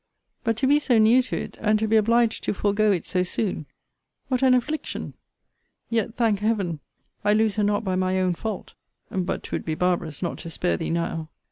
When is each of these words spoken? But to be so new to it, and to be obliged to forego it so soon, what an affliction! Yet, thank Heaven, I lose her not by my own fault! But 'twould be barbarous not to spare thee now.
But 0.43 0.57
to 0.57 0.65
be 0.65 0.79
so 0.79 0.97
new 0.97 1.21
to 1.21 1.35
it, 1.37 1.59
and 1.61 1.77
to 1.77 1.87
be 1.87 1.95
obliged 1.95 2.43
to 2.45 2.55
forego 2.55 2.91
it 2.91 3.05
so 3.05 3.21
soon, 3.21 3.67
what 4.29 4.41
an 4.41 4.55
affliction! 4.55 5.13
Yet, 5.91 6.15
thank 6.15 6.39
Heaven, 6.39 6.79
I 7.23 7.33
lose 7.33 7.57
her 7.57 7.63
not 7.63 7.83
by 7.83 7.95
my 7.95 8.19
own 8.19 8.33
fault! 8.33 8.73
But 9.11 9.43
'twould 9.43 9.63
be 9.63 9.75
barbarous 9.75 10.23
not 10.23 10.39
to 10.39 10.49
spare 10.49 10.75
thee 10.75 10.89
now. 10.89 11.29